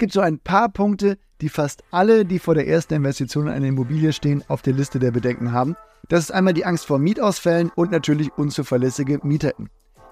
[0.00, 3.68] gibt so ein paar Punkte, die fast alle, die vor der ersten Investition in eine
[3.68, 5.76] Immobilie stehen, auf der Liste der Bedenken haben.
[6.08, 9.70] Das ist einmal die Angst vor Mietausfällen und natürlich unzuverlässige MieterInnen.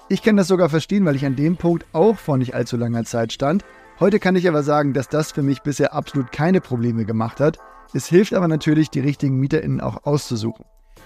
[0.08, 3.04] Ich kann das sogar verstehen, weil ich an dem Punkt auch vor nicht allzu langer
[3.04, 3.64] Zeit stand.
[3.98, 7.58] Heute kann ich aber sagen, dass das für mich bisher absolut keine Probleme gemacht hat.
[7.92, 10.64] Es hilft aber natürlich, die richtigen MieterInnen auch auszusuchen.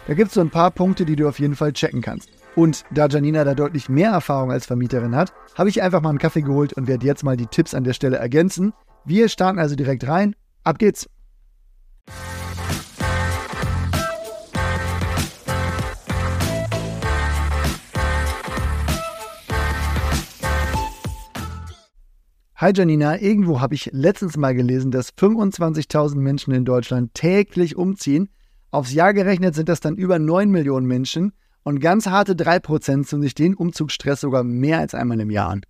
[0.09, 2.29] Da gibt es so ein paar Punkte, die du auf jeden Fall checken kannst.
[2.57, 6.19] Und da Janina da deutlich mehr Erfahrung als Vermieterin hat, habe ich einfach mal einen
[6.19, 8.73] Kaffee geholt und werde jetzt mal die Tipps an der Stelle ergänzen.
[9.05, 10.35] Wir starten also direkt rein.
[10.65, 11.09] Ab geht's!
[22.57, 28.29] Hi Janina, irgendwo habe ich letztens mal gelesen, dass 25.000 Menschen in Deutschland täglich umziehen.
[28.73, 31.33] Aufs Jahr gerechnet sind das dann über 9 Millionen Menschen.
[31.63, 35.61] Und ganz harte 3% tun sich den Umzugsstress sogar mehr als einmal im Jahr an.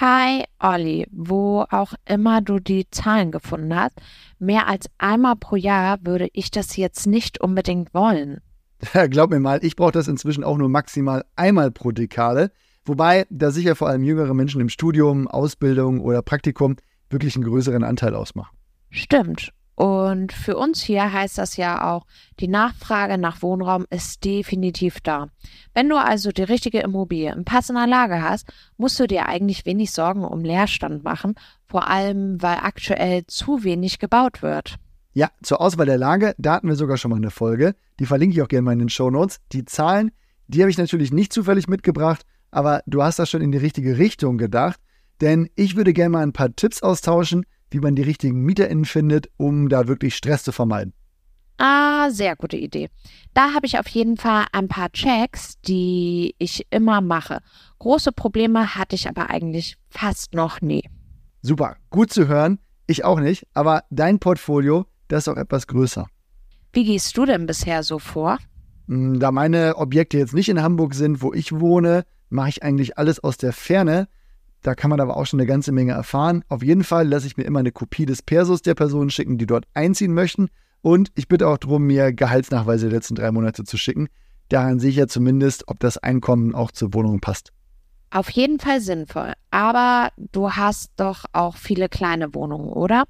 [0.00, 4.00] Hi Olli, wo auch immer du die Zahlen gefunden hast,
[4.38, 8.40] mehr als einmal pro Jahr würde ich das jetzt nicht unbedingt wollen.
[8.94, 12.52] Ja, glaub mir mal, ich brauche das inzwischen auch nur maximal einmal pro Dekade,
[12.84, 16.76] wobei da sicher vor allem jüngere Menschen im Studium, Ausbildung oder Praktikum
[17.10, 18.56] wirklich einen größeren Anteil ausmachen.
[18.90, 19.52] Stimmt.
[19.76, 22.06] Und für uns hier heißt das ja auch,
[22.40, 25.28] die Nachfrage nach Wohnraum ist definitiv da.
[25.74, 29.92] Wenn du also die richtige Immobilie in passender Lage hast, musst du dir eigentlich wenig
[29.92, 31.34] Sorgen um Leerstand machen,
[31.66, 34.76] vor allem weil aktuell zu wenig gebaut wird.
[35.12, 37.74] Ja, zur Auswahl der Lage, da hatten wir sogar schon mal eine Folge.
[38.00, 39.40] Die verlinke ich auch gerne mal in den Show Notes.
[39.52, 40.10] Die Zahlen,
[40.46, 43.98] die habe ich natürlich nicht zufällig mitgebracht, aber du hast das schon in die richtige
[43.98, 44.80] Richtung gedacht.
[45.20, 49.28] Denn ich würde gerne mal ein paar Tipps austauschen, wie man die richtigen MieterInnen findet,
[49.36, 50.92] um da wirklich Stress zu vermeiden.
[51.58, 52.90] Ah, sehr gute Idee.
[53.32, 57.40] Da habe ich auf jeden Fall ein paar Checks, die ich immer mache.
[57.78, 60.84] Große Probleme hatte ich aber eigentlich fast noch nie.
[61.40, 62.58] Super, gut zu hören.
[62.86, 66.06] Ich auch nicht, aber dein Portfolio, das ist auch etwas größer.
[66.72, 68.38] Wie gehst du denn bisher so vor?
[68.86, 72.98] Hm, da meine Objekte jetzt nicht in Hamburg sind, wo ich wohne, mache ich eigentlich
[72.98, 74.08] alles aus der Ferne.
[74.62, 76.42] Da kann man aber auch schon eine ganze Menge erfahren.
[76.48, 79.46] Auf jeden Fall lasse ich mir immer eine Kopie des Persos der Personen schicken, die
[79.46, 80.48] dort einziehen möchten.
[80.82, 84.08] Und ich bitte auch darum, mir Gehaltsnachweise der letzten drei Monate zu schicken.
[84.48, 87.52] Daran sehe ich ja zumindest, ob das Einkommen auch zur Wohnung passt.
[88.10, 89.32] Auf jeden Fall sinnvoll.
[89.50, 93.04] Aber du hast doch auch viele kleine Wohnungen, oder?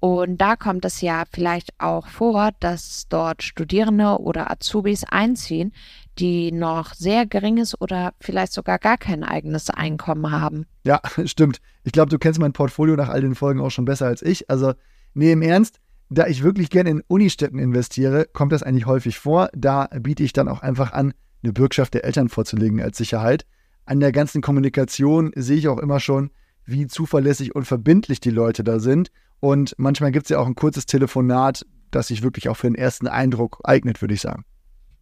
[0.00, 5.72] Und da kommt es ja vielleicht auch vor, dass dort Studierende oder Azubis einziehen,
[6.18, 10.66] die noch sehr geringes oder vielleicht sogar gar kein eigenes Einkommen haben.
[10.84, 11.58] Ja, stimmt.
[11.84, 14.50] Ich glaube, du kennst mein Portfolio nach all den Folgen auch schon besser als ich.
[14.50, 14.74] Also,
[15.14, 15.80] nee, im Ernst,
[16.10, 19.48] da ich wirklich gerne in Unistädten investiere, kommt das eigentlich häufig vor.
[19.54, 23.46] Da biete ich dann auch einfach an, eine Bürgschaft der Eltern vorzulegen als Sicherheit.
[23.84, 26.30] An der ganzen Kommunikation sehe ich auch immer schon,
[26.64, 29.10] wie zuverlässig und verbindlich die Leute da sind.
[29.40, 32.76] Und manchmal gibt es ja auch ein kurzes Telefonat, das sich wirklich auch für den
[32.76, 34.44] ersten Eindruck eignet, würde ich sagen.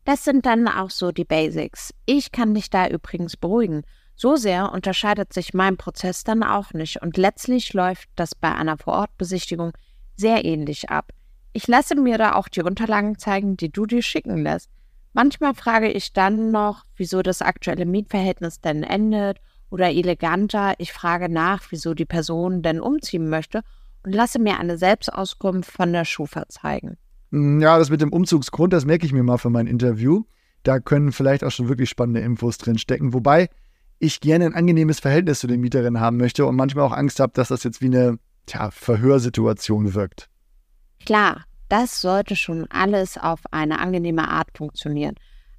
[0.05, 1.93] Das sind dann auch so die Basics.
[2.07, 3.83] Ich kann dich da übrigens beruhigen.
[4.17, 8.77] So sehr unterscheidet sich mein Prozess dann auch nicht und letztlich läuft das bei einer
[8.77, 9.73] Vorortbesichtigung
[10.17, 11.13] sehr ähnlich ab.
[11.53, 14.71] Ich lasse mir da auch die Unterlagen zeigen, die du dir schicken lässt.
[15.13, 19.39] Manchmal frage ich dann noch, wieso das aktuelle Mietverhältnis denn endet
[19.71, 23.63] oder eleganter, ich frage nach, wieso die Person denn umziehen möchte
[24.05, 26.97] und lasse mir eine Selbstauskunft von der Schufa zeigen.
[27.31, 30.25] Hm, ja, das mit dem Umzugsgrund, das merke ich mir mal für mein Interview.
[30.63, 33.15] Da können vielleicht auch schon wirklich spannende Infos drin stecken.
[33.15, 33.49] Wobei
[33.99, 37.33] ich gerne ein angenehmes Verhältnis zu den Mieterinnen haben möchte und manchmal auch Angst habe,
[37.35, 40.29] dass das jetzt wie eine tja, Verhörsituation wirkt.
[41.05, 45.15] Klar, das sollte schon alles auf eine angenehme Art funktionieren.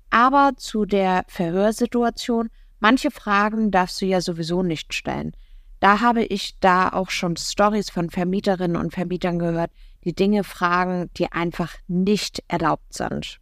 [0.09, 2.49] Aber zu der Verhörsituation,
[2.79, 5.31] manche Fragen darfst du ja sowieso nicht stellen.
[5.79, 9.71] Da habe ich da auch schon Stories von Vermieterinnen und Vermietern gehört,
[10.03, 13.39] die Dinge fragen, die einfach nicht erlaubt sind.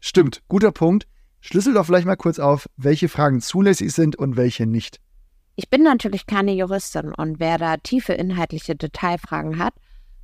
[0.00, 1.06] Stimmt, guter Punkt.
[1.40, 5.00] Schlüssel doch vielleicht mal kurz auf, welche Fragen zulässig sind und welche nicht.
[5.56, 9.74] Ich bin natürlich keine Juristin und wer da tiefe inhaltliche Detailfragen hat,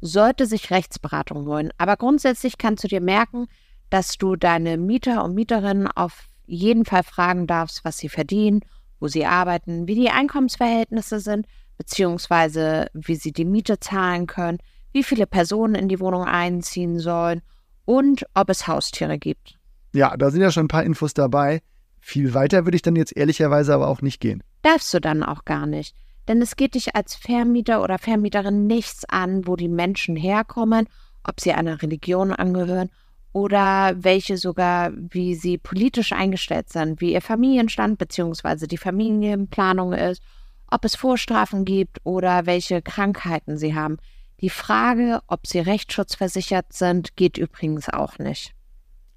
[0.01, 1.71] sollte sich Rechtsberatung holen.
[1.79, 3.47] Aber grundsätzlich kannst du dir merken,
[3.91, 8.61] dass du deine Mieter und Mieterinnen auf jeden Fall fragen darfst, was sie verdienen,
[8.99, 11.47] wo sie arbeiten, wie die Einkommensverhältnisse sind,
[11.77, 14.59] beziehungsweise wie sie die Miete zahlen können,
[14.93, 17.43] wie viele Personen in die Wohnung einziehen sollen
[17.85, 19.59] und ob es Haustiere gibt.
[19.93, 21.63] Ja, da sind ja schon ein paar Infos dabei.
[22.01, 24.43] Viel weiter würde ich dann jetzt ehrlicherweise aber auch nicht gehen.
[24.63, 25.95] Darfst du dann auch gar nicht.
[26.29, 30.87] Denn es geht dich als Vermieter oder Vermieterin nichts an, wo die Menschen herkommen,
[31.25, 32.91] ob sie einer Religion angehören
[33.33, 38.67] oder welche sogar, wie sie politisch eingestellt sind, wie ihr Familienstand bzw.
[38.67, 40.23] die Familienplanung ist,
[40.71, 43.99] ob es Vorstrafen gibt oder welche Krankheiten sie haben.
[44.41, 48.53] Die Frage, ob sie rechtsschutzversichert sind, geht übrigens auch nicht.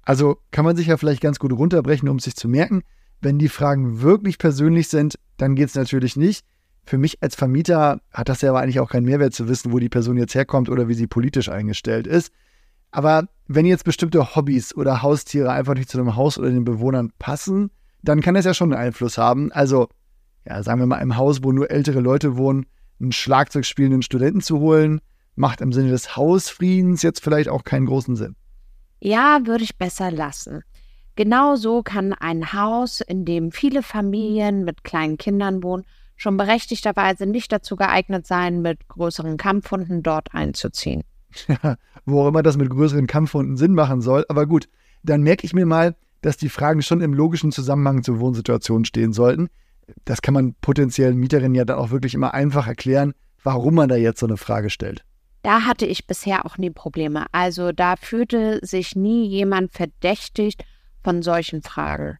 [0.02, 2.82] Also kann man sich ja vielleicht ganz gut runterbrechen, um sich zu merken,
[3.22, 6.44] wenn die Fragen wirklich persönlich sind, dann geht es natürlich nicht.
[6.84, 9.78] Für mich als Vermieter hat das ja aber eigentlich auch keinen Mehrwert zu wissen, wo
[9.78, 12.30] die Person jetzt herkommt oder wie sie politisch eingestellt ist.
[12.90, 17.12] Aber wenn jetzt bestimmte Hobbys oder Haustiere einfach nicht zu einem Haus oder den Bewohnern
[17.18, 17.70] passen,
[18.02, 19.50] dann kann das ja schon einen Einfluss haben.
[19.52, 19.88] Also,
[20.46, 22.66] ja, sagen wir mal, im Haus, wo nur ältere Leute wohnen,
[23.00, 25.00] einen Schlagzeug spielenden Studenten zu holen,
[25.36, 28.36] macht im Sinne des Hausfriedens jetzt vielleicht auch keinen großen Sinn.
[29.00, 30.62] Ja, würde ich besser lassen.
[31.16, 35.84] Genauso kann ein Haus, in dem viele Familien mit kleinen Kindern wohnen,
[36.16, 41.02] schon berechtigterweise nicht dazu geeignet sein, mit größeren Kampfhunden dort einzuziehen.
[41.48, 44.24] Ja, wo auch immer das mit größeren Kampfhunden Sinn machen soll.
[44.28, 44.68] Aber gut,
[45.02, 49.12] dann merke ich mir mal, dass die Fragen schon im logischen Zusammenhang zur Wohnsituation stehen
[49.12, 49.48] sollten.
[50.04, 53.96] Das kann man potenziellen Mieterinnen ja dann auch wirklich immer einfach erklären, warum man da
[53.96, 55.04] jetzt so eine Frage stellt.
[55.44, 57.26] Da hatte ich bisher auch nie Probleme.
[57.30, 60.64] Also da fühlte sich nie jemand verdächtigt
[61.02, 62.16] von solchen Fragen.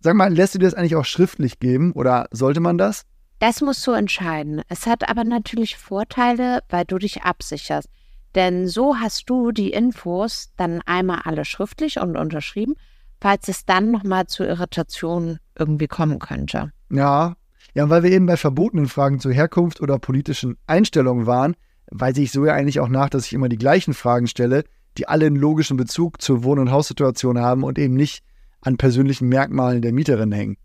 [0.00, 3.06] Sag mal, lässt du dir das eigentlich auch schriftlich geben oder sollte man das?
[3.38, 4.62] Das musst du entscheiden.
[4.68, 7.88] Es hat aber natürlich Vorteile, weil du dich absicherst.
[8.34, 12.74] Denn so hast du die Infos dann einmal alle schriftlich und unterschrieben,
[13.20, 16.72] falls es dann nochmal zu Irritationen irgendwie kommen könnte.
[16.90, 17.36] Ja,
[17.74, 21.54] ja, weil wir eben bei verbotenen Fragen zur Herkunft oder politischen Einstellungen waren,
[21.90, 24.64] weise ich so ja eigentlich auch nach, dass ich immer die gleichen Fragen stelle,
[24.98, 28.22] die alle einen logischen Bezug zur Wohn- und Haussituation haben und eben nicht
[28.60, 30.56] an persönlichen Merkmalen der Mieterin hängen.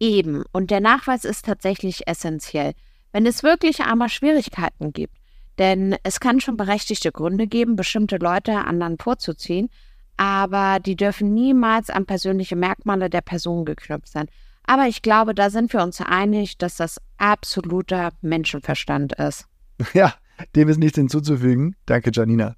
[0.00, 2.72] Eben, und der Nachweis ist tatsächlich essentiell,
[3.12, 5.16] wenn es wirklich einmal Schwierigkeiten gibt.
[5.58, 9.68] Denn es kann schon berechtigte Gründe geben, bestimmte Leute anderen vorzuziehen,
[10.16, 14.28] aber die dürfen niemals an persönliche Merkmale der Person geknüpft sein.
[14.64, 19.46] Aber ich glaube, da sind wir uns einig, dass das absoluter Menschenverstand ist.
[19.94, 20.14] Ja,
[20.54, 21.76] dem ist nichts hinzuzufügen.
[21.86, 22.56] Danke, Janina.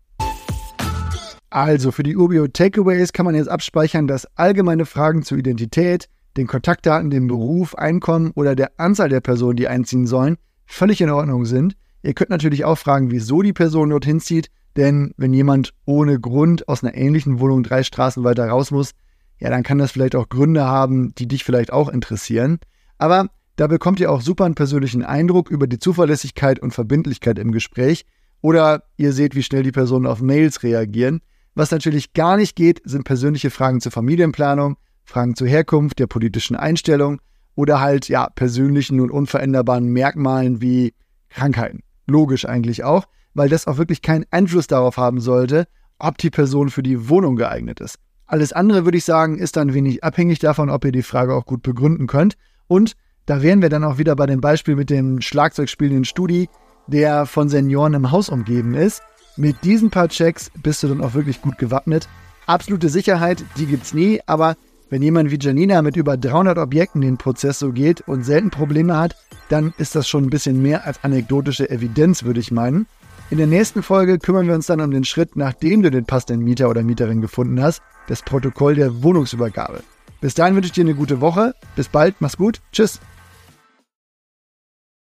[1.51, 6.49] Also, für die Urbio Takeaways kann man jetzt abspeichern, dass allgemeine Fragen zur Identität, den
[6.49, 10.37] Kontaktdaten, dem Beruf, Einkommen oder der Anzahl der Personen, die einziehen sollen,
[10.67, 11.77] völlig in Ordnung sind.
[12.03, 16.69] Ihr könnt natürlich auch fragen, wieso die Person dorthin zieht, denn wenn jemand ohne Grund
[16.69, 18.91] aus einer ähnlichen Wohnung drei Straßen weiter raus muss,
[19.39, 22.59] ja, dann kann das vielleicht auch Gründe haben, die dich vielleicht auch interessieren.
[22.99, 27.53] Aber da bekommt ihr auch super einen persönlichen Eindruck über die Zuverlässigkeit und Verbindlichkeit im
[27.53, 28.05] Gespräch.
[28.41, 31.21] Oder ihr seht, wie schnell die Personen auf Mails reagieren.
[31.55, 36.57] Was natürlich gar nicht geht, sind persönliche Fragen zur Familienplanung, Fragen zur Herkunft, der politischen
[36.57, 37.21] Einstellung
[37.55, 40.95] oder halt ja persönlichen und unveränderbaren Merkmalen wie
[41.31, 41.81] Krankheiten.
[42.07, 45.67] Logisch eigentlich auch, weil das auch wirklich keinen Einfluss darauf haben sollte,
[45.99, 47.99] ob die Person für die Wohnung geeignet ist.
[48.27, 51.47] Alles andere würde ich sagen, ist dann wenig abhängig davon, ob ihr die Frage auch
[51.47, 52.37] gut begründen könnt
[52.67, 56.49] und da wären wir dann auch wieder bei dem Beispiel mit dem Schlagzeugspielenden Studi,
[56.87, 59.03] der von Senioren im Haus umgeben ist.
[59.37, 62.09] Mit diesen paar Checks bist du dann auch wirklich gut gewappnet.
[62.47, 64.57] Absolute Sicherheit, die gibt's nie, aber
[64.91, 68.97] wenn jemand wie Janina mit über 300 Objekten den Prozess so geht und selten Probleme
[68.97, 69.17] hat,
[69.49, 72.87] dann ist das schon ein bisschen mehr als anekdotische Evidenz, würde ich meinen.
[73.31, 76.45] In der nächsten Folge kümmern wir uns dann um den Schritt, nachdem du den passenden
[76.45, 79.83] Mieter oder Mieterin gefunden hast, das Protokoll der Wohnungsübergabe.
[80.21, 81.55] Bis dahin wünsche ich dir eine gute Woche.
[81.75, 82.61] Bis bald, mach's gut.
[82.71, 83.01] Tschüss.